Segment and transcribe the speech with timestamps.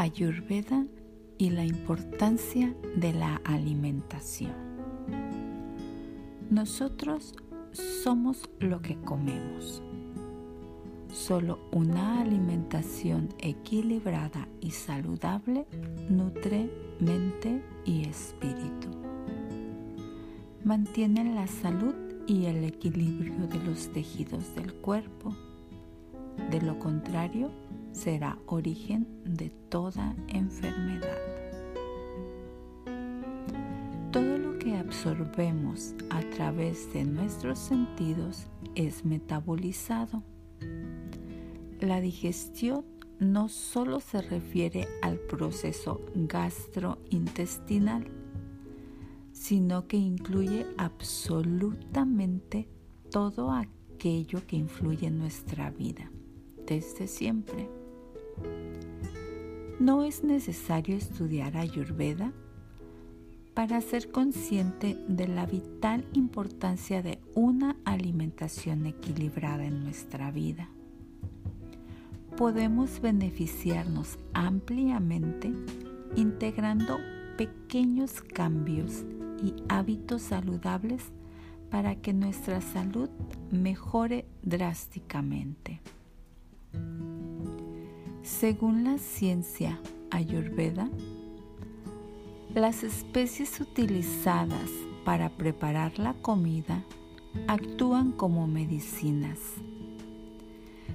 [0.00, 0.86] Ayurveda
[1.36, 4.54] y la importancia de la alimentación.
[6.48, 7.34] Nosotros
[8.02, 9.82] somos lo que comemos.
[11.12, 15.66] Solo una alimentación equilibrada y saludable
[16.08, 18.88] nutre mente y espíritu.
[20.64, 21.94] Mantiene la salud
[22.26, 25.36] y el equilibrio de los tejidos del cuerpo.
[26.50, 27.50] De lo contrario,
[27.92, 31.18] será origen de toda enfermedad.
[34.12, 40.22] Todo lo que absorbemos a través de nuestros sentidos es metabolizado.
[41.80, 42.84] La digestión
[43.20, 48.06] no solo se refiere al proceso gastrointestinal,
[49.32, 52.68] sino que incluye absolutamente
[53.10, 56.10] todo aquello que influye en nuestra vida,
[56.66, 57.79] desde siempre.
[59.78, 62.32] No es necesario estudiar Ayurveda
[63.54, 70.68] para ser consciente de la vital importancia de una alimentación equilibrada en nuestra vida.
[72.36, 75.52] Podemos beneficiarnos ampliamente
[76.16, 76.98] integrando
[77.36, 79.04] pequeños cambios
[79.42, 81.12] y hábitos saludables
[81.70, 83.08] para que nuestra salud
[83.50, 85.80] mejore drásticamente.
[88.38, 89.78] Según la ciencia
[90.10, 90.88] ayurveda,
[92.54, 94.70] las especies utilizadas
[95.04, 96.82] para preparar la comida
[97.48, 99.38] actúan como medicinas,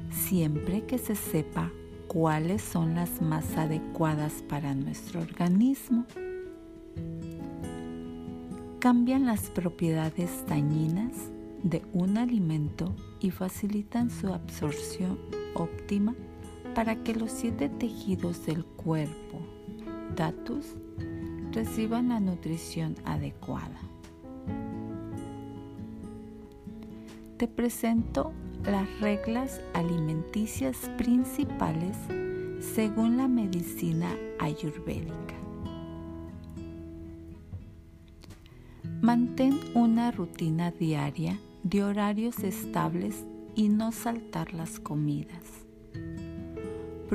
[0.09, 1.71] siempre que se sepa
[2.07, 6.05] cuáles son las más adecuadas para nuestro organismo.
[8.79, 11.11] Cambian las propiedades dañinas
[11.63, 15.19] de un alimento y facilitan su absorción
[15.53, 16.15] óptima
[16.75, 19.39] para que los siete tejidos del cuerpo,
[20.15, 20.75] datus,
[21.53, 23.79] reciban la nutrición adecuada.
[27.37, 28.33] Te presento
[28.65, 31.95] las reglas alimenticias principales
[32.59, 35.35] según la medicina ayurvédica.
[39.01, 43.23] Mantén una rutina diaria de horarios estables
[43.55, 45.64] y no saltar las comidas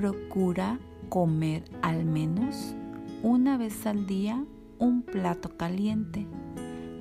[0.01, 0.79] procura
[1.11, 2.75] comer al menos
[3.23, 4.43] una vez al día
[4.79, 6.27] un plato caliente,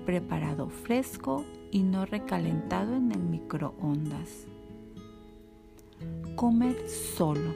[0.06, 4.48] preparado fresco y no recalentado en el microondas.
[6.36, 7.54] Comer solo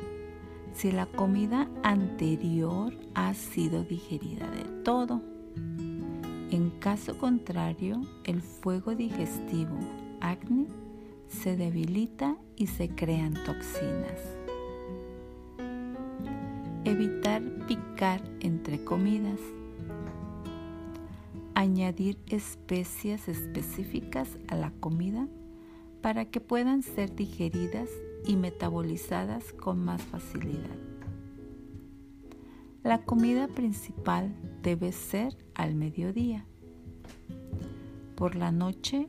[0.73, 5.21] si la comida anterior ha sido digerida de todo.
[6.51, 9.77] En caso contrario, el fuego digestivo,
[10.21, 10.67] acné,
[11.27, 14.42] se debilita y se crean toxinas.
[16.85, 19.39] Evitar picar entre comidas.
[21.55, 25.29] Añadir especias específicas a la comida
[26.01, 27.89] para que puedan ser digeridas
[28.27, 30.75] y metabolizadas con más facilidad.
[32.83, 36.45] La comida principal debe ser al mediodía.
[38.15, 39.07] Por la noche,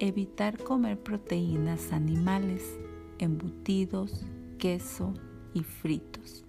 [0.00, 2.80] evitar comer proteínas animales,
[3.20, 4.26] embutidos,
[4.58, 5.14] queso
[5.54, 6.44] y fritos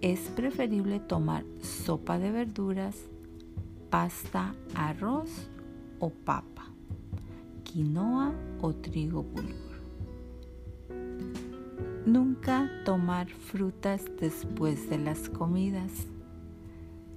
[0.00, 2.96] es preferible tomar sopa de verduras,
[3.90, 5.28] pasta, arroz
[5.98, 6.66] o papa,
[7.64, 9.78] quinoa o trigo bulgur.
[12.06, 15.90] Nunca tomar frutas después de las comidas,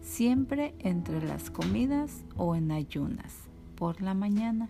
[0.01, 3.35] siempre entre las comidas o en ayunas
[3.75, 4.69] por la mañana.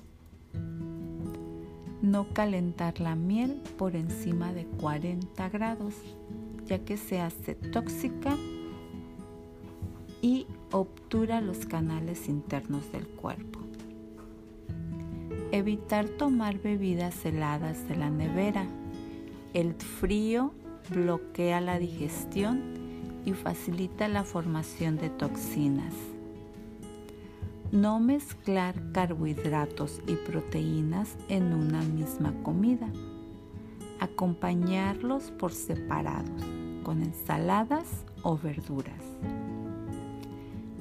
[2.01, 5.93] No calentar la miel por encima de 40 grados
[6.71, 8.33] ya que se hace tóxica
[10.21, 13.59] y obtura los canales internos del cuerpo.
[15.51, 18.65] Evitar tomar bebidas heladas de la nevera.
[19.53, 20.53] El frío
[20.89, 22.61] bloquea la digestión
[23.25, 25.93] y facilita la formación de toxinas.
[27.73, 32.87] No mezclar carbohidratos y proteínas en una misma comida.
[33.99, 39.03] Acompañarlos por separados con ensaladas o verduras.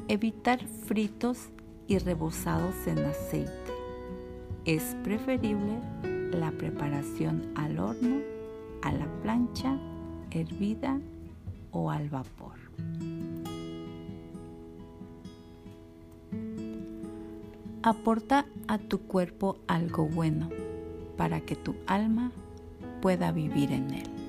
[0.08, 1.50] Evitar fritos
[1.87, 3.50] y rebozados en aceite.
[4.64, 5.79] Es preferible
[6.32, 8.19] la preparación al horno,
[8.82, 9.79] a la plancha,
[10.31, 11.00] hervida
[11.73, 12.58] o al vapor.
[17.82, 20.50] Aporta a tu cuerpo algo bueno
[21.17, 22.31] para que tu alma
[23.00, 24.19] pueda vivir en él.